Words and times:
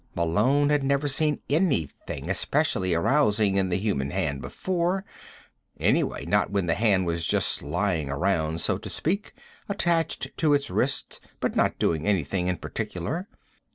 Malone 0.15 0.69
had 0.71 0.83
never 0.83 1.07
seen 1.07 1.43
anything 1.47 2.27
especially 2.27 2.91
arousing 2.91 3.55
in 3.55 3.69
the 3.69 3.75
human 3.77 4.09
hand 4.09 4.41
before 4.41 5.05
anyway, 5.79 6.25
not 6.25 6.49
when 6.49 6.65
the 6.65 6.73
hand 6.73 7.05
was 7.05 7.23
just 7.23 7.61
lying 7.61 8.09
around, 8.09 8.59
so 8.59 8.79
to 8.79 8.89
speak, 8.89 9.31
attached 9.69 10.35
to 10.37 10.55
its 10.55 10.71
wrist 10.71 11.19
but 11.39 11.55
not 11.55 11.77
doing 11.77 12.07
anything 12.07 12.47
in 12.47 12.57
particular. 12.57 13.27